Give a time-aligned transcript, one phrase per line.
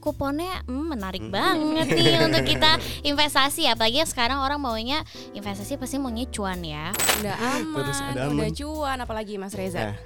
[0.00, 5.04] kuponnya hmm, menarik banget nih untuk kita investasi apalagi sekarang orang maunya
[5.36, 6.90] investasi pasti maunya cuan ya.
[7.20, 8.50] Udah aman, Terus ada udah aman.
[8.56, 9.92] cuan apalagi Mas Reza.
[9.92, 9.96] Nah,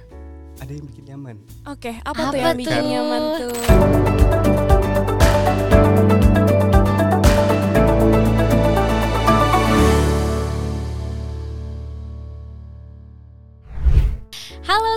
[0.59, 1.35] ada yang bikin nyaman.
[1.67, 4.74] Oke, apa, Apa tuh yang bikin nyaman tuh?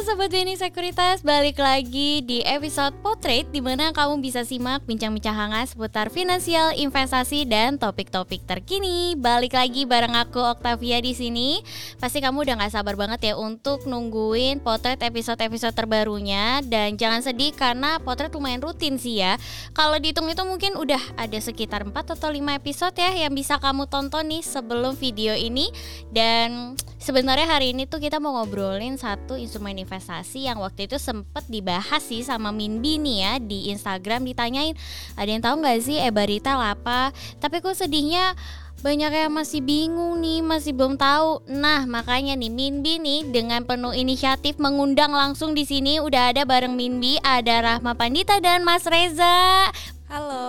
[0.08, 5.76] Sobat Beni Sekuritas, balik lagi di episode Potret di mana kamu bisa simak bincang-bincang hangat
[5.76, 9.12] seputar finansial, investasi dan topik-topik terkini.
[9.20, 11.60] Balik lagi bareng aku Octavia di sini.
[12.00, 17.52] Pasti kamu udah gak sabar banget ya untuk nungguin Potret episode-episode terbarunya dan jangan sedih
[17.52, 19.36] karena Potret lumayan rutin sih ya.
[19.76, 23.84] Kalau dihitung itu mungkin udah ada sekitar 4 atau 5 episode ya yang bisa kamu
[23.84, 25.68] tonton nih sebelum video ini
[26.08, 31.40] dan sebenarnya hari ini tuh kita mau ngobrolin satu instrumen investasi yang waktu itu sempet
[31.48, 34.76] dibahas sih sama Minbi nih ya di Instagram ditanyain
[35.16, 37.08] ada yang tahu nggak sih Ebarita apa
[37.40, 38.36] tapi kok sedihnya
[38.78, 41.42] banyak yang masih bingung nih, masih belum tahu.
[41.50, 46.78] Nah, makanya nih Minbi nih dengan penuh inisiatif mengundang langsung di sini udah ada bareng
[46.78, 49.66] Minbi, ada Rahma Pandita dan Mas Reza.
[50.08, 50.48] Halo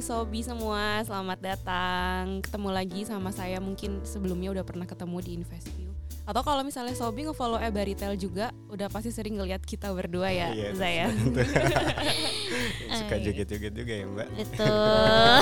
[0.00, 2.42] Sobi semua, selamat datang.
[2.42, 5.90] Ketemu lagi sama saya mungkin sebelumnya udah pernah ketemu di InvestView.
[6.26, 10.68] Atau kalau misalnya Sobi nge-follow Ebaritel juga, udah pasti sering ngeliat kita berdua ya, Iya,
[10.74, 11.06] Zaya.
[12.98, 13.20] Suka Eh.
[13.22, 14.28] joget-joget juga ya Mbak.
[14.34, 15.36] Betul.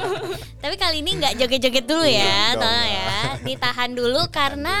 [0.62, 2.88] Tapi kali ini nggak joget-joget dulu ya, Enggak, tolong enggak.
[2.88, 3.44] ya.
[3.44, 4.74] Ditahan dulu karena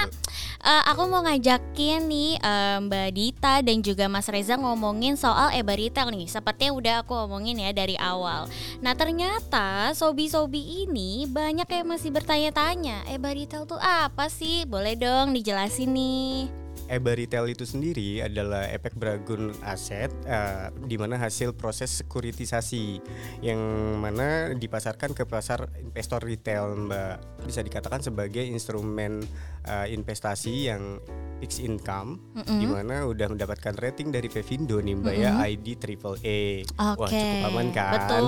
[0.62, 6.14] eh, aku mau ngajakin nih eh, Mbak Dita dan juga Mas Reza ngomongin soal Ebaritel
[6.14, 6.30] nih.
[6.30, 8.46] Sepertinya udah aku omongin ya dari awal.
[8.78, 14.64] Nah ternyata sobi-sobi ini banyak yang masih bertanya-tanya, Ebaritel tuh apa sih?
[14.64, 16.61] Boleh dong dijelasin nih.
[16.92, 23.00] EBA retail itu sendiri adalah efek beragun aset eh, di mana hasil proses sekuritisasi
[23.40, 23.60] yang
[23.96, 29.24] mana dipasarkan ke pasar investor retail Mbak bisa dikatakan sebagai instrumen
[29.64, 31.00] eh, investasi yang
[31.42, 32.60] fixed income Mm-mm.
[32.62, 36.62] di mana udah mendapatkan rating dari Pevindo nih Mbak ya ID triple A.
[36.94, 37.18] Wah Oke.
[37.18, 37.92] cukup aman kan?
[37.98, 38.24] Betul.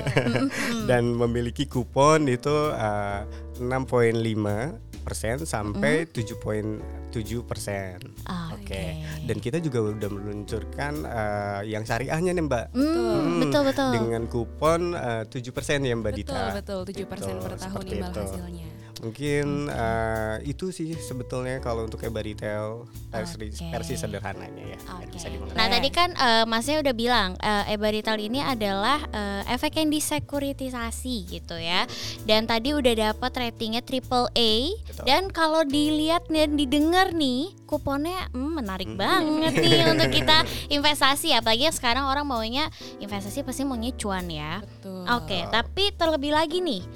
[0.90, 3.24] dan memiliki kupon itu uh,
[3.56, 7.14] 6.5 persen sampai 7.7
[7.46, 8.02] persen.
[8.50, 9.06] Oke.
[9.22, 12.66] Dan kita juga udah meluncurkan uh, yang syariahnya nih Mbak.
[12.74, 13.90] Hmm, betul betul.
[13.94, 16.42] Dengan kupon uh, 7 persen ya Mbak Betul, Dita.
[16.58, 18.66] betul, 7% per Betul, tahun seperti imbal hasilnya.
[19.04, 23.68] Mungkin uh, itu sih sebetulnya kalau untuk EBA retail versi, Oke.
[23.72, 24.78] versi sederhananya ya.
[24.96, 25.12] Oke.
[25.12, 25.56] bisa dimengerti.
[25.56, 31.16] Nah tadi kan eh, Masnya udah bilang eh, Ebarital ini adalah eh, efek yang disekuritisasi
[31.28, 31.84] gitu ya.
[32.24, 34.52] Dan tadi udah dapat ratingnya triple A.
[35.04, 41.34] Dan kalau dilihat dan didengar nih kuponnya hmm, menarik banget nih untuk kita investasi.
[41.34, 42.70] Apalagi sekarang orang maunya
[43.02, 44.62] investasi pasti maunya cuan ya.
[44.62, 45.04] Betul.
[45.10, 46.86] Oke, tapi terlebih lagi nih,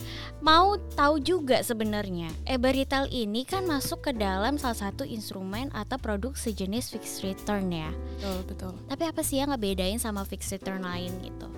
[0.40, 6.32] mau tahu juga sebenarnya, Ebarital ini kan masuk ke dalam salah satu instrumen atau produk
[6.38, 7.90] sejenis fixed return ya.
[8.18, 8.72] Betul, betul.
[8.86, 11.50] Tapi apa sih yang ngebedain sama fixed return lain gitu?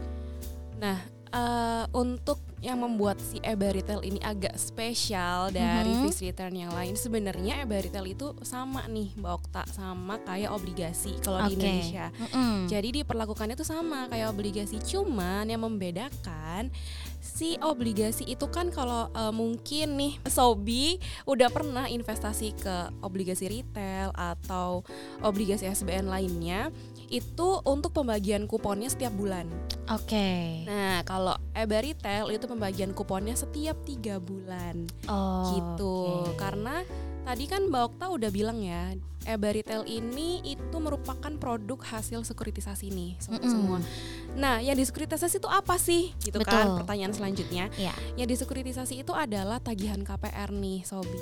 [0.83, 0.99] Nah,
[1.33, 6.03] eh, untuk yang membuat si EBA Retail ini agak spesial dari Mhm.
[6.07, 11.17] fixed return yang lain, sebenarnya EBA Retail itu sama nih, Mbak Okta, sama kayak obligasi
[11.19, 11.59] kalau di Oke.
[11.59, 12.07] Indonesia.
[12.15, 12.69] Mm-mm.
[12.69, 16.71] Jadi diperlakukannya itu sama kayak obligasi, cuman yang membedakan
[17.23, 24.11] si obligasi itu kan kalau eh, mungkin nih Sobi udah pernah investasi ke obligasi retail
[24.13, 24.83] atau
[25.23, 26.75] obligasi SBN lainnya
[27.07, 29.45] itu untuk pembagian kuponnya setiap bulan.
[29.87, 30.65] Oke.
[30.65, 35.45] Nah, kalau EBA Retail itu pembagian kuponnya setiap tiga bulan Oh.
[35.53, 35.97] gitu.
[36.27, 36.41] oke.
[36.41, 36.81] Karena
[37.23, 42.91] tadi kan Mbak Okta udah bilang ya, EBA Retail ini itu merupakan produk hasil sekuritisasi
[42.91, 43.47] nih sem- Mm-mm.
[43.47, 43.79] semua.
[44.35, 46.11] Nah, yang disekuritisasi itu apa sih?
[46.19, 46.51] Gitu Betul.
[46.51, 47.71] kan pertanyaan selanjutnya.
[47.75, 47.95] Iya.
[48.17, 51.21] Yang disekuritasi itu adalah tagihan KPR nih, Sobi.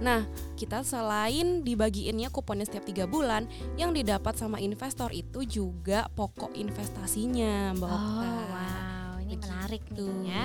[0.00, 3.46] Nah, kita selain dibagiinnya kuponnya setiap tiga bulan,
[3.76, 8.28] yang didapat sama investor itu juga pokok investasinya, Mbak Oh, Okta.
[8.50, 10.02] wow, ini menarik Tuh.
[10.02, 10.44] nih ya.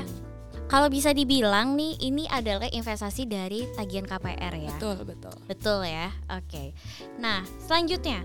[0.72, 4.72] Kalau bisa dibilang nih, ini adalah investasi dari tagihan KPR ya.
[4.80, 5.36] Betul, betul.
[5.44, 6.08] Betul ya.
[6.32, 6.72] Oke.
[7.20, 8.24] Nah, selanjutnya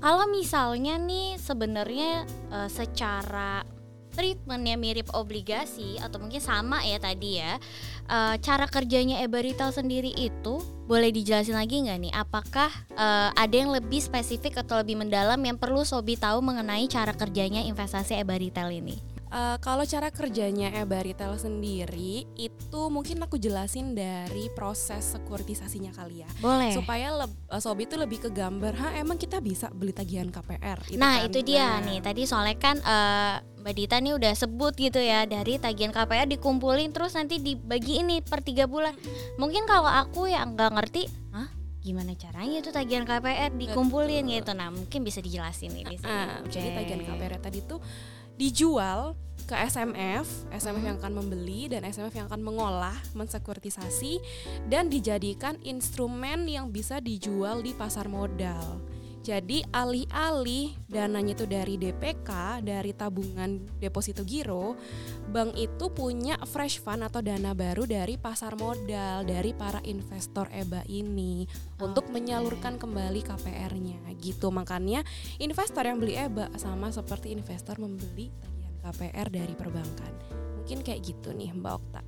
[0.00, 3.68] kalau misalnya nih sebenarnya eh, secara
[4.16, 7.60] treatmentnya mirip obligasi atau mungkin sama ya tadi ya.
[8.08, 12.12] eh, cara kerjanya Ebarital sendiri itu boleh dijelasin lagi nggak nih?
[12.16, 17.12] Apakah eh, ada yang lebih spesifik atau lebih mendalam yang perlu Sobi tahu mengenai cara
[17.12, 19.13] kerjanya investasi Ebarital ini?
[19.34, 26.22] Eh, kalau cara kerjanya EBA Retail sendiri itu mungkin aku jelasin dari proses sekuritisasinya kali
[26.22, 26.30] ya.
[26.38, 26.70] Boleh.
[26.70, 30.78] Supaya leb- eh, sobi itu lebih ke gambar, ha emang kita bisa beli tagihan KPR.
[30.86, 31.26] Itu Nah kan.
[31.26, 35.26] itu dia Nah, nih tadi soalnya kan eh, Mbak Dita nih udah sebut gitu ya
[35.26, 38.94] dari tagihan KPR dikumpulin terus nanti dibagi ini per tiga bulan.
[39.34, 41.50] Mungkin kalau aku yang nggak ngerti, hah
[41.82, 44.54] gimana caranya itu tagihan KPR dikumpulin gitu.
[44.54, 46.06] Nah mungkin bisa dijelasin nih di sini.
[46.06, 46.54] Ah, Oke.
[46.54, 47.82] Jadi tagihan KPR tadi tuh
[48.34, 54.22] dijual ke SMF, SMF yang akan membeli dan SMF yang akan mengolah, mensekuritisasi
[54.72, 58.80] dan dijadikan instrumen yang bisa dijual di pasar modal.
[59.24, 64.76] Jadi alih-alih dananya itu dari DPK, dari tabungan deposito giro,
[65.32, 70.84] bank itu punya fresh fund atau dana baru dari pasar modal dari para investor EBA
[70.92, 71.48] ini
[71.80, 72.20] untuk Oke.
[72.20, 74.52] menyalurkan kembali KPR-nya gitu.
[74.52, 75.00] Makanya
[75.40, 80.12] investor yang beli EBA sama seperti investor membeli tagihan KPR dari perbankan.
[80.60, 82.00] Mungkin kayak gitu nih Mbak Okta.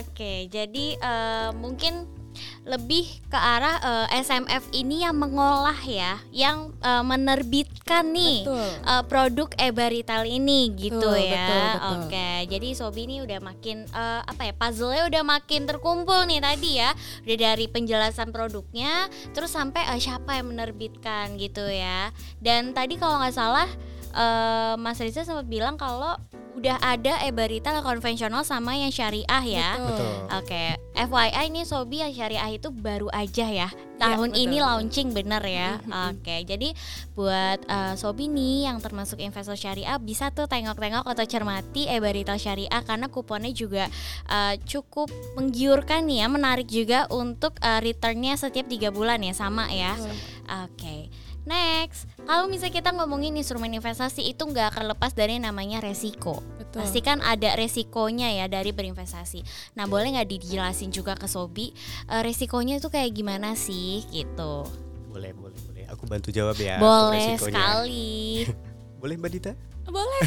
[0.00, 2.23] Oke, jadi eh, mungkin
[2.64, 8.68] lebih ke arah eh, SMF ini yang mengolah ya, yang eh, menerbitkan nih Betul.
[8.84, 11.34] eh, produk EBA Retail ini gitu Betul, ya.
[11.34, 11.92] betul, betul.
[12.08, 16.70] Oke, jadi Sobi ini udah makin eh, apa ya puzzle-nya udah makin terkumpul nih tadi
[16.80, 16.90] ya.
[17.24, 22.10] Udah dari penjelasan produknya, terus sampai eh, siapa yang menerbitkan gitu ya.
[22.40, 23.68] Dan tadi kalau nggak salah
[24.14, 26.14] eh, Mas Riza sempat bilang kalau
[26.54, 29.70] udah ada yang konvensional sama yang syariah ya.
[29.76, 30.12] Betul.
[30.38, 30.64] Oke,
[30.94, 33.68] FYI ini Sobi yang syariah itu baru aja ya
[33.98, 35.82] tahun betul, ini launching bener ya.
[36.14, 36.70] Oke, jadi
[37.18, 42.38] buat uh, Sobi nih yang termasuk investor syariah bisa tuh tengok-tengok atau cermati EBA Retail
[42.38, 43.90] Syariah karena kuponnya juga
[44.30, 49.66] uh, cukup menggiurkan nih ya, menarik juga untuk uh, returnnya setiap tiga bulan ya sama
[49.74, 49.98] ya.
[50.64, 51.10] Oke.
[51.44, 56.40] Next, kalau misalnya kita ngomongin instrumen investasi itu nggak akan lepas dari namanya resiko.
[56.56, 56.80] Betul.
[56.80, 59.44] Pasti kan ada resikonya ya dari berinvestasi.
[59.76, 61.76] Nah, boleh nggak dijelasin juga ke Sobi
[62.08, 64.64] eh, resikonya itu kayak gimana sih gitu?
[65.12, 65.84] Boleh, boleh, boleh.
[65.92, 66.80] Aku bantu jawab ya.
[66.80, 67.52] boleh resikonya.
[67.52, 68.16] sekali.
[69.04, 69.52] Boleh Mbak Dita?
[69.84, 70.20] Boleh.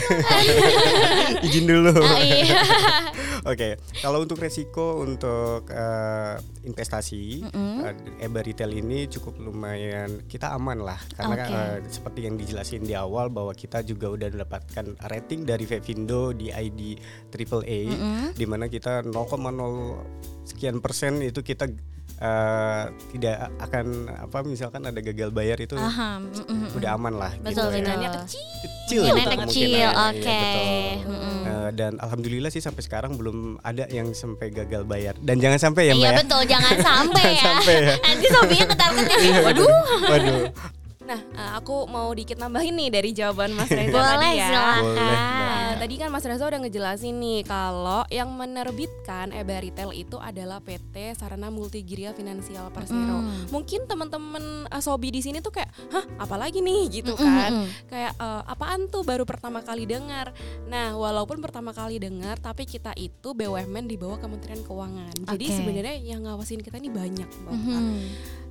[1.48, 1.94] Izin dulu.
[1.98, 2.62] Ah, iya.
[3.52, 6.36] Oke, kalau untuk resiko untuk eh,
[6.68, 7.88] investasi Mm-mm.
[8.20, 11.56] eh, EBA retail ini cukup lumayan kita aman lah karena Oke.
[11.56, 16.52] eh, seperti yang dijelasin di awal bahwa kita juga udah mendapatkan rating dari Fevindo di
[16.52, 17.00] ID
[17.32, 18.24] AAA Mm-mm.
[18.36, 19.16] di mana kita 0,0
[20.44, 21.72] sekian persen itu kita
[22.18, 26.74] eh, tidak akan apa misalkan ada gagal bayar itu Aha, mm-mm.
[26.74, 27.96] udah aman lah Betul, gitu ya.
[27.96, 28.24] betul.
[28.24, 28.44] kecil.
[28.58, 30.18] kecil Kemungkinan gitu kecil, kemungkinannya, oke.
[30.20, 31.12] iya, betul.
[31.12, 31.38] Mm-mm.
[31.44, 35.84] Eh, dan alhamdulillah sih sampai sekarang belum ada yang sampai gagal bayar dan jangan sampai
[35.86, 37.44] ya mbak Iya ya betul, jangan sampai ya.
[37.44, 37.96] sampai ya.
[38.00, 39.18] Nanti Sobinya ketar-ketir.
[39.20, 39.68] Iya, Waduh.
[40.06, 40.42] waduh
[41.08, 44.46] Nah, eh, aku mau dikit nambahin nih dari jawaban Mas Reza Boleh tadi ya.
[44.46, 44.84] silakan.
[44.84, 45.08] Boleh.
[45.08, 50.60] Eh, tadi kan Mas Reza udah ngejelasin nih kalau yang menerbitkan EBA Retail itu adalah
[50.60, 53.24] PT Sarana Multigiria Finansial Persero.
[53.24, 53.48] Mm.
[53.48, 57.50] Mungkin teman-teman eh, sobi di sini tuh kayak, "Hah, apalagi nih?" gitu Mm, kan.
[57.50, 57.68] mm, mm.
[57.88, 60.36] Kayak eh, apaan tuh baru pertama kali dengar.
[60.66, 65.16] Nah, walaupun pertama kali dengar tapi kita itu BUMN di bawah Kementerian Keuangan.
[65.26, 65.56] Jadi Oke.
[65.56, 67.80] sebenarnya yang ngawasin kita ini banyak, Mbak Okta.
[67.80, 67.96] Mhm.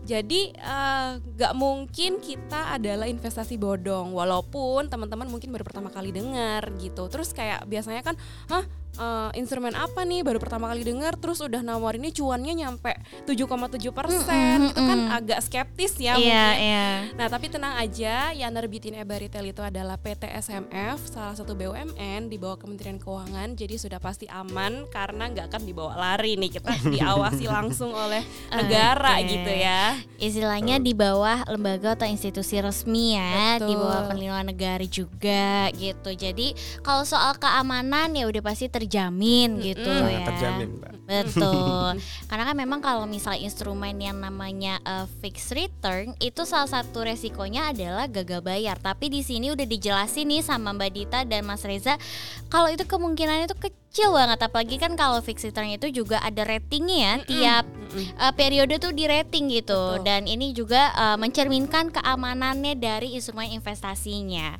[0.06, 6.70] Jadi eh, nggak mungkin kita adalah investasi bodong, walaupun teman-teman mungkin baru pertama kali dengar
[6.78, 7.10] gitu.
[7.10, 8.14] Terus kayak biasanya kan,
[8.46, 8.62] hah
[8.96, 12.92] eh, instrumen apa nih baru pertama kali dengar, terus udah nawarinnya cuannya nyampe
[13.28, 15.16] 7,7 persen, Mm, mm, itu kan mm.
[15.22, 16.16] agak skeptis ya.
[16.16, 16.64] Iya, mungkin.
[16.64, 16.88] iya.
[17.14, 22.28] Nah tapi tenang aja, yang nerbitin EBA Retail itu adalah PT SMF, salah satu BUMN
[22.28, 26.72] di bawah Kementerian Keuangan, jadi sudah pasti aman karena nggak akan dibawa lari nih kita
[26.88, 29.28] diawasi langsung oleh negara Oke.
[29.30, 29.96] gitu ya.
[30.16, 33.82] Istilahnya di bawah lembaga atau institusi resmi ya, di Betul.
[33.84, 36.10] bawah perlindungan negara juga gitu.
[36.12, 40.06] Jadi kalau soal keamanan ya udah pasti terjamin gitu Mm-mm.
[40.06, 40.22] ya.
[40.22, 41.90] Sangat terjamin mbak Betul.
[42.30, 47.70] Karena kan memang kalau misalnya instrumen yang namanya uh, fixed return itu salah satu resikonya
[47.74, 48.78] adalah gagal bayar.
[48.78, 51.98] Tapi di sini udah dijelasin nih sama Mbak Dita dan Mas Reza
[52.46, 57.24] kalau itu kemungkinannya itu kecil banget apalagi kan kalau fixed return itu juga ada ratingnya
[57.24, 58.12] ya tiap Mm-mm.
[58.20, 60.04] uh, periode tuh di rating gitu Betul.
[60.04, 64.58] dan ini juga uh, mencerminkan keamanannya dari instrumen investasinya.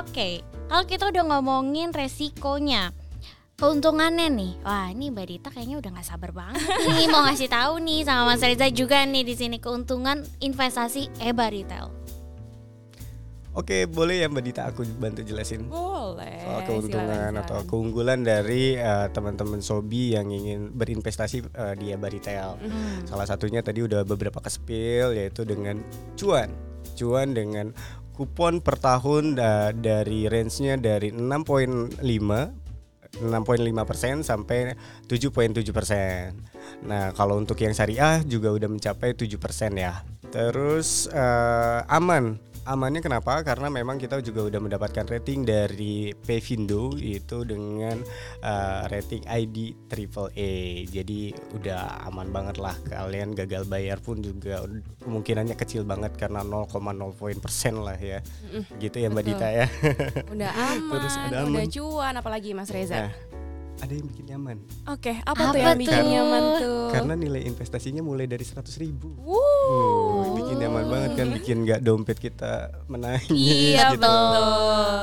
[0.00, 2.90] Oke, kalau kita udah ngomongin resikonya,
[3.54, 6.58] keuntungannya nih, wah ini Mbak Dita kayaknya udah nggak sabar banget
[6.98, 11.46] nih mau ngasih tahu nih sama Mas Reza juga nih di sini keuntungan investasi EBA
[11.54, 11.86] Retail.
[13.54, 16.42] Oke boleh ya mbak Dita aku bantu jelasin Boleh.
[16.42, 17.70] soal silakan, keuntungan atau silakan.
[17.70, 22.58] keunggulan dari eh, teman-teman sobi yang ingin berinvestasi eh, di EBA retail.
[22.58, 23.06] Hmm.
[23.06, 25.78] Salah satunya tadi udah beberapa kesepil yaitu dengan
[26.18, 26.50] cuan,
[26.98, 27.70] cuan dengan
[28.18, 32.02] kupon per tahun da- dari range-nya dari 6.5
[33.20, 34.74] 6.5 persen sampai
[35.06, 36.34] 7.7 persen.
[36.86, 40.02] Nah kalau untuk yang syariah juga udah mencapai 7 persen ya.
[40.32, 43.44] Terus eh, aman amannya kenapa?
[43.44, 48.00] Karena memang kita juga udah mendapatkan rating dari Pevindo itu dengan
[48.40, 50.52] uh, rating ID triple A.
[50.88, 52.74] Jadi udah aman banget lah.
[52.84, 54.64] Kalian gagal bayar pun juga
[55.04, 56.72] kemungkinannya kecil banget karena 0,0
[57.14, 58.24] poin persen lah ya.
[58.80, 59.36] gitu ya Mbak betul.
[59.36, 59.66] Dita ya.
[60.34, 61.68] Udah aman, Terus ada udah aman.
[61.70, 63.08] cuan apalagi Mas Reza.
[63.08, 63.12] Nah,
[63.74, 64.56] ada yang bikin nyaman.
[64.86, 66.08] Oke, apa, Apa tuh yang bikin tuh?
[66.08, 66.82] nyaman tuh?
[66.94, 69.10] Karena nilai investasinya mulai dari 100 ribu.
[69.18, 69.34] Wuh.
[69.34, 70.03] Bikin
[70.64, 72.52] nyaman banget kan, bikin nggak dompet kita
[72.86, 74.00] menangis Iya, gitu.
[74.00, 74.42] betul.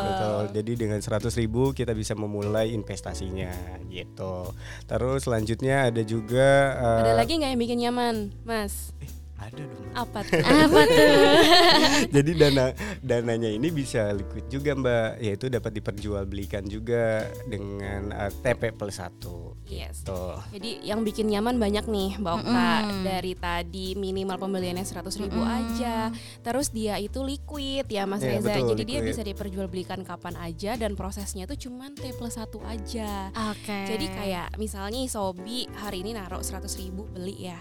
[0.03, 0.41] Betul.
[0.51, 3.53] Jadi dengan 100 ribu kita bisa memulai investasinya
[3.88, 4.50] gitu.
[4.84, 8.91] Terus selanjutnya ada juga eh, Ada lagi nggak yang bikin nyaman, Mas?
[9.41, 9.74] ada dong.
[9.82, 9.94] Mbak.
[9.98, 10.38] Apa tuh?
[10.46, 11.13] Apa tuh?
[12.15, 12.65] Jadi dana
[13.01, 19.50] dananya ini bisa liquid juga Mbak, yaitu dapat diperjualbelikan juga dengan eh, TP plus satu.
[19.68, 20.03] Yes.
[20.03, 20.36] Tuh.
[20.51, 23.03] Jadi yang bikin nyaman banyak nih Mbak Okta Mm-mm.
[23.08, 26.12] Dari tadi minimal pembeliannya 100 ribu aja
[26.44, 29.10] Terus dia itu liquid ya Mas Iya, Reza betul, Jadi dia liquid.
[29.15, 33.80] bisa diperjualbelikan kapan aja Dan prosesnya itu cuman T plus 1 aja Oke.
[33.88, 37.60] Jadi kayak misalnya Sobi hari ini naruh 100 ribu beli ya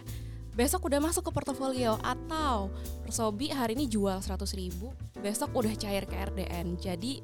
[0.50, 2.74] Besok udah masuk ke portofolio Atau
[3.06, 7.22] Sobi hari ini jual 100 ribu Besok udah cair ke RDN Jadi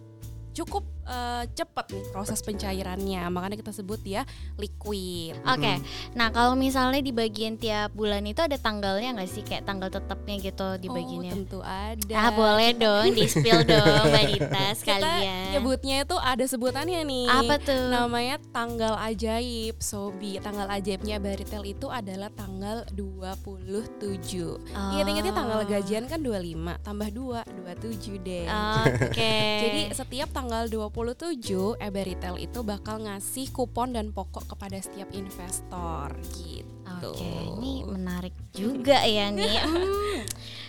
[0.56, 4.24] cukup eh, cepet nih proses pencairannya Makanya kita sebut dia
[4.56, 5.76] liquid Oke,
[6.12, 10.34] nah kalau misalnya di bagian tiap bulan itu ada tanggalnya nggak sih kayak tanggal tetapnya
[10.40, 11.28] gitu di bagiannya?
[11.28, 12.14] Oh, tentu ada.
[12.16, 15.46] Ah boleh dong, di spill dong Mbak Dita Kita sekalian.
[15.52, 17.26] nyebutnya itu ada sebutannya nih.
[17.26, 17.84] Apa tuh?
[17.88, 20.38] Namanya tanggal ajaib, Sobi.
[20.38, 24.56] Tanggal ajaibnya Baritel itu adalah tanggal 27.
[24.70, 25.66] Ingat-ingatnya tanggal Oh.
[25.66, 28.46] gajian kan 25, tambah 2, 27 deh.
[28.46, 29.34] Oke.
[29.64, 37.12] Jadi setiap tanggal 27 Eberitel itu bakal ngasih kupon dan pokok kepada setiap investor gitu.
[37.12, 39.58] Oke, ini menarik juga ya nih.
[39.58, 40.22] Hmm.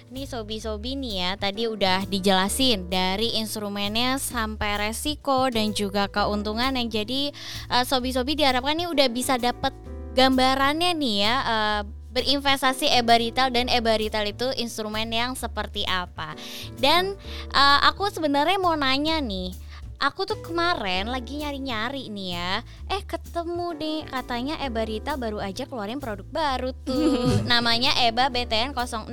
[0.08, 6.88] Nih sobi-sobi nih ya, tadi udah dijelasin dari instrumennya sampai resiko dan juga keuntungan yang
[6.88, 7.36] jadi
[7.70, 9.76] eh, sobi-sobi diharapkan nih udah bisa dapet
[10.16, 11.82] gambarannya nih ya eh,
[12.18, 16.34] berinvestasi ebarital dan ebarital itu instrumen yang seperti apa.
[16.80, 17.14] Dan
[17.54, 19.67] eh, aku sebenarnya mau nanya nih,
[19.98, 22.54] aku tuh kemarin lagi nyari-nyari nih ya,
[22.94, 29.10] eh ketemu nih katanya Ebarita baru aja keluarin produk baru tuh, namanya Eba BTN 06.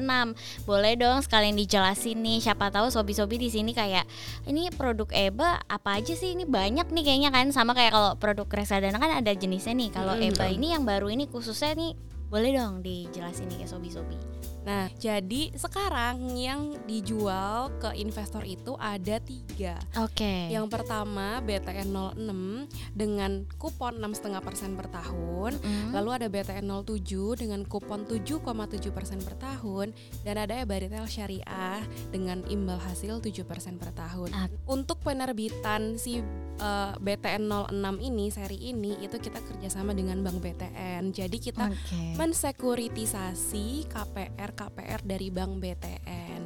[0.68, 4.04] Boleh dong sekalian dijelasin nih, siapa tahu sobi-sobi di sini kayak
[4.44, 8.46] ini produk Eba apa aja sih ini banyak nih kayaknya kan sama kayak kalau produk
[8.48, 9.90] reksadana kan ada jenisnya nih.
[9.90, 10.14] Kalau.
[10.14, 11.92] Eba ini yang baru ini khususnya nih
[12.30, 14.16] boleh dong dijelasin nih ke sobi-sobi.
[14.64, 19.76] Nah, jadi sekarang yang dijual ke investor itu ada tiga.
[20.00, 20.48] Oke.
[20.48, 25.52] Yang pertama BTN 06 dengan kupon 6,5% per tahun.
[25.60, 25.92] Mm.
[25.92, 29.92] Lalu ada BTN 07 dengan kupon 7,7% per tahun
[30.24, 34.32] dan ada Ebaritel Syariah dengan imbal hasil 7% per tahun.
[34.32, 34.48] Ah.
[34.64, 36.24] Untuk penerbitan si
[36.58, 41.12] eh, BTN 06 ini seri ini itu kita kerjasama dengan Bank BTN.
[41.12, 42.16] Jadi kita Oke.
[42.16, 46.42] mensekuritisasi KPR KPR dari Bank BTN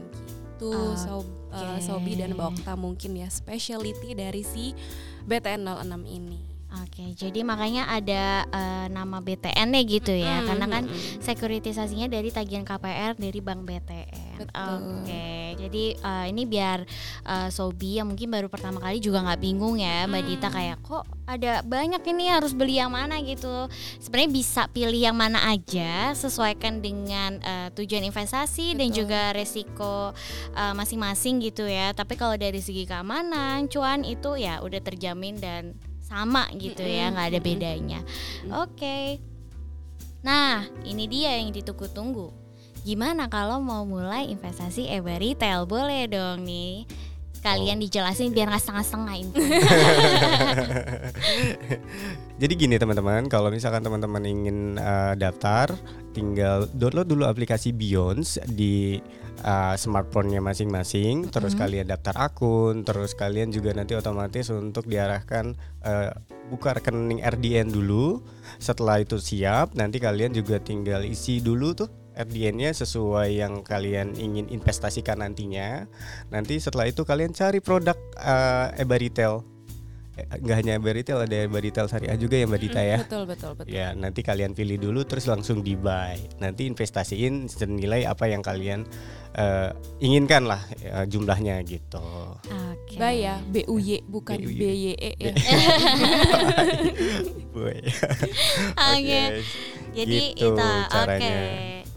[0.58, 0.74] gitu.
[0.98, 1.22] So,
[1.54, 1.86] eh, Oke.
[1.86, 4.74] Sobi dan Mbak Okta mungkin ya specialty dari si
[5.30, 6.57] BTN 06 ini.
[6.68, 10.84] Oke, jadi makanya ada eh, nama BTN-nya gitu ya, Mm-mm, karena kan
[11.24, 14.36] sekuritisasinya dari tagihan KPR dari Bank BTN.
[14.44, 14.76] Betul.
[15.00, 15.32] Oke,
[15.64, 16.84] jadi eh, ini biar
[17.24, 20.28] eh, Sobi yang mungkin baru pertama kali juga nggak bingung ya, Mbak Hmm.
[20.28, 23.72] Dita kayak kok ada banyak ini harus beli yang mana gitu.
[23.96, 29.08] Sebenarnya bisa pilih yang mana aja, sesuaikan dengan eh, tujuan investasi dan Betul.
[29.08, 30.12] juga resiko
[30.52, 31.96] masing-masing gitu ya.
[31.96, 35.72] Tapi kalau dari segi keamanan, cuan itu ya udah terjamin dan
[36.08, 38.00] sama gitu ya, nggak ada bedanya.
[38.48, 39.20] Oke.
[40.24, 42.32] Nah, ini dia yang ditunggu-tunggu.
[42.82, 45.68] Gimana kalau mau mulai investasi Eba Retail?
[45.68, 46.88] Boleh dong nih.
[47.38, 47.82] Sekalian Oh.
[47.86, 49.34] dijelasin biar nggak setengah-setengah ini.
[52.42, 55.70] Jadi gini teman-teman, kalau misalkan teman-teman ingin eh, daftar,
[56.10, 58.98] tinggal download dulu aplikasi Beyonce di
[59.42, 61.60] eh, smartphone-nya masing-masing, terus Mhm.
[61.60, 65.54] kalian daftar akun, terus kalian juga nanti otomatis untuk diarahkan
[65.84, 66.10] eh,
[66.50, 68.22] buka rekening RDN dulu.
[68.58, 74.50] Setelah itu siap, nanti kalian juga tinggal isi dulu tuh RDN-nya sesuai yang kalian ingin
[74.50, 75.86] investasikan nantinya.
[76.34, 79.57] Nanti setelah itu kalian cari produk eh, Eba Retail.
[80.18, 82.98] Eh, nggak hanya Retail, ada Retail Syariah juga ya Mbak Dita ya.
[83.06, 83.70] Betul betul betul.
[83.70, 86.18] Ya, nanti kalian pilih dulu terus langsung di buy.
[86.42, 88.82] Nanti investasiin senilai apa yang kalian
[89.38, 89.70] eh,
[90.02, 92.02] inginkan lah eh, jumlahnya gitu.
[92.42, 92.98] Oke.
[92.98, 94.58] Bay ya, B U Y bukan BUY.
[94.58, 95.32] B Y E ya.
[97.54, 97.78] Boy.
[98.98, 99.22] Oke.
[99.94, 100.90] Jadi Gitu itu oke.
[100.92, 101.36] caranya.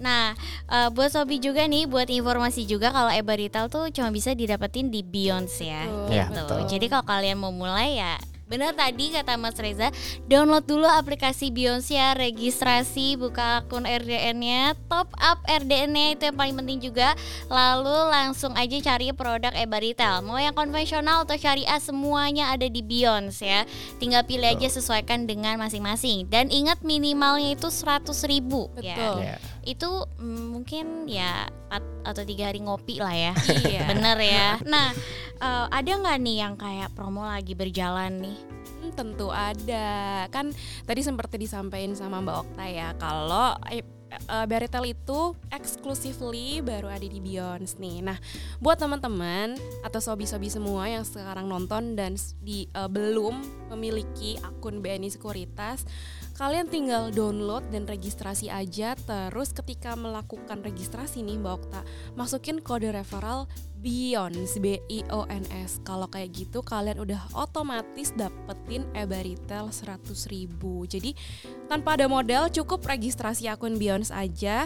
[0.01, 0.33] Nah,
[0.65, 4.89] uh, buat Sobi juga nih, buat informasi juga kalau Eba Retail tuh cuma bisa didapetin
[4.89, 5.85] di Beyonce ya.
[5.85, 6.41] Betul, Ya, Gitu.
[6.41, 6.59] betul.
[6.67, 8.17] Jadi kalau kalian mau mulai ya
[8.51, 9.95] Benar tadi kata Mas Reza,
[10.27, 16.55] download dulu aplikasi Beyonce ya, registrasi, buka akun RDN-nya, top up RDN-nya itu yang paling
[16.59, 17.15] penting juga.
[17.47, 20.19] Lalu langsung aja cari produk Eba Retail.
[20.27, 23.63] Mau yang konvensional atau syariah semuanya ada di Beyonce ya.
[24.03, 26.27] Tinggal pilih aja sesuaikan dengan masing-masing.
[26.27, 29.15] Dan ingat minimalnya itu 100.000 ribu ya Betul.
[29.31, 29.35] Ya.
[29.63, 33.33] Itu mm, mungkin ya 4 atau tiga hari ngopi lah ya
[33.69, 33.85] Iya.
[33.93, 34.89] bener ya nah
[35.37, 38.37] eh, ada nggak nih yang kayak promo lagi berjalan nih
[38.81, 40.25] Hmm, tentu ada.
[40.33, 40.49] Kan
[40.89, 47.05] tadi seperti disampaikan sama Mbak Okta ya kalau eh, eh, Baritel itu exclusively baru ada
[47.05, 48.01] di Beyonce nih.
[48.01, 48.17] Nah,
[48.57, 49.53] buat teman-teman
[49.85, 55.85] atau sobi-sobi semua yang sekarang nonton dan di eh, belum memiliki akun BNI Sekuritas,
[56.41, 58.97] kalian tinggal download dan registrasi aja.
[58.97, 61.85] Terus ketika melakukan registrasi nih Mbak Okta,
[62.17, 63.45] masukin kode referral
[63.77, 65.77] Beyonce B I O N S.
[65.85, 70.89] Kalau kayak gitu kalian udah otomatis dapetin EBA Retail 100.000 ribu.
[70.89, 71.13] Jadi
[71.69, 74.65] tanpa ada modal cukup registrasi akun Beyonce aja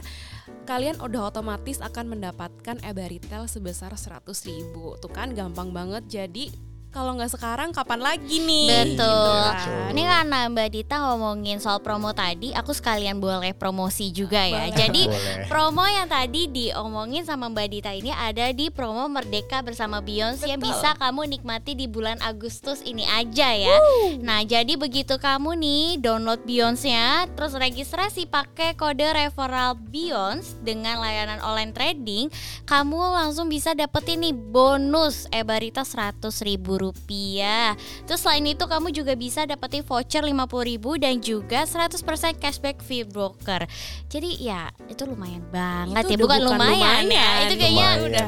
[0.64, 4.96] kalian udah otomatis akan mendapatkan EBA Retail sebesar 100.000 ribu.
[5.04, 6.08] Tuh kan gampang banget.
[6.08, 8.96] Jadi kalau nggak sekarang kapan lagi nih?
[8.96, 8.96] Betul.
[8.96, 9.12] Gitu
[9.52, 9.92] kan.
[9.92, 14.72] Ini karena Mbak Dita ngomongin soal promo tadi, aku sekalian boleh promosi juga ya.
[14.72, 14.80] Boleh.
[14.80, 15.48] Jadi Boleh.
[15.52, 20.64] promo yang tadi diomongin sama Mbak Dita ini ada di promo Merdeka bersama Beyonce yang
[20.64, 20.72] Betul.
[20.72, 23.76] bisa kamu nikmati di bulan Agustus ini aja ya.
[24.24, 31.44] Nah, jadi begitu kamu nih download Beyonce-nya, terus registrasi pakai kode referral Beyonce dengan layanan
[31.44, 32.32] online trading,
[32.64, 37.74] kamu langsung bisa dapetin nih bonus Ebarita 100 ribu rupiah.
[38.06, 41.98] Terus selain itu kamu juga bisa dapetin voucher 50 ribu dan juga 100%
[42.38, 43.66] cashback fee broker.
[44.08, 47.20] Jadi ya itu lumayan banget Itu ya, bukan, bukan lumayan, ya.
[47.20, 47.42] lumayan.
[47.42, 48.06] Itu kayaknya Lumayan.
[48.06, 48.28] udah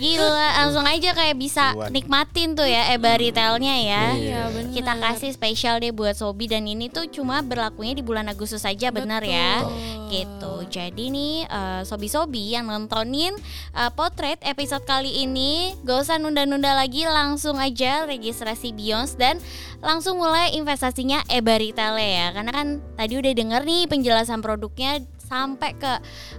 [0.00, 1.90] gila langsung aja kayak bisa Buat.
[1.92, 4.04] nikmatin tuh ya Eba retailnya ya.
[4.16, 4.72] Iya, bener.
[4.72, 8.88] Kita kasih spesial deh buat Sobi dan ini tuh cuma berlakunya di bulan Agustus saja
[8.88, 9.60] benar ya.
[10.08, 10.52] Gitu.
[10.70, 13.34] Jadi nih eh, sobi-sobi yang nontonin
[13.72, 19.36] eh, potret episode kali ini gak usah nunda-nunda lagi langsung aja registrasi Beyonce dan
[19.80, 22.26] langsung mulai investasinya Eba Retail ya.
[22.36, 22.66] Karena kan
[22.98, 25.92] tadi udah denger nih penjelasan produknya sampai ke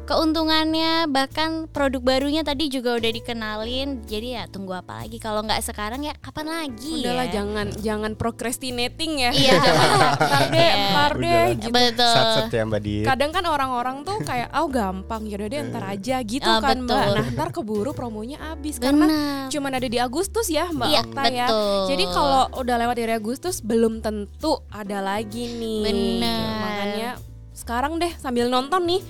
[0.04, 5.64] keuntungannya bahkan produk barunya tadi juga udah dikenalin jadi ya tunggu apa lagi kalau nggak
[5.64, 9.32] sekarang ya kapan lagi Udahlah ya jangan jangan procrastinating ya.
[9.32, 9.56] Iya.
[10.28, 11.00] Ntar deh, Iya.
[11.16, 11.48] Udahlah.
[11.56, 11.72] gitu.
[11.72, 12.82] betul Satset ya Mbak.
[13.08, 16.84] Kadang kan orang-orang tuh kayak oh gampang ya udah deh ntar aja gitu Ah, kan
[16.84, 16.92] Mbak.
[16.92, 17.16] betul.
[17.16, 19.08] Nah, ntar keburu promonya habis karena
[19.48, 21.48] cuman ada di Agustus ya Mbak Iya, Okta ya.
[21.48, 21.82] betul.
[21.88, 25.80] Jadi kalau udah lewat dari Agustus belum tentu ada lagi nih.
[25.80, 26.44] Benar.
[26.60, 27.10] Makanya
[27.52, 29.02] sekarang deh sambil nonton nih.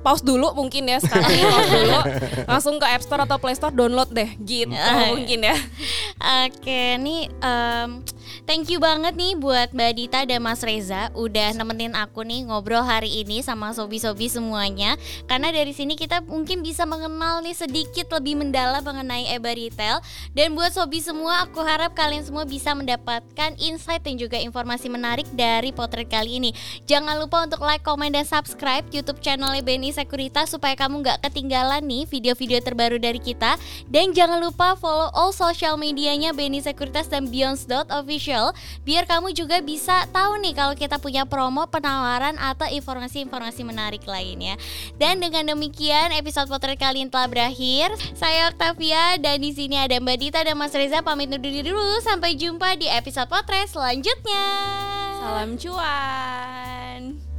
[0.00, 1.98] Pause dulu mungkin ya sekarang pause dulu.
[2.48, 4.32] Langsung ke App Store atau Play Store download deh.
[4.40, 4.72] Gitu
[5.12, 5.56] mungkin ya.
[6.48, 8.00] Oke, nih em,
[8.44, 12.82] thank you banget nih buat Mbak Dita dan Mas Reza udah nemenin aku nih ngobrol
[12.82, 14.96] hari ini sama sobi-sobi semuanya.
[15.28, 20.02] Karena dari sini kita mungkin bisa mengenal nih sedikit lebih mendalam mengenai Eba Retail.
[20.32, 25.28] Dan buat sobi semua, aku harap kalian semua bisa mendapatkan insight dan juga informasi menarik
[25.34, 26.50] dari potret kali ini.
[26.88, 31.84] Jangan lupa untuk like, komen, dan subscribe YouTube channel BNI Sekuritas supaya kamu nggak ketinggalan
[31.84, 33.60] nih video-video terbaru dari kita.
[33.86, 37.28] Dan jangan lupa follow all social medianya BNI Sekuritas dan
[38.10, 38.50] Beyonce.official
[38.82, 44.58] biar kamu juga bisa tahu nih kalau kita punya promo, penawaran atau informasi-informasi menarik lainnya.
[44.98, 47.94] Dan dengan demikian episode potret kali ini telah berakhir.
[48.18, 52.02] Saya Octavia dan di sini ada Mbak Dita dan Mas Reza pamit undur diri dulu.
[52.02, 54.46] Sampai jumpa di episode potret selanjutnya.
[55.22, 57.29] Salam cuan.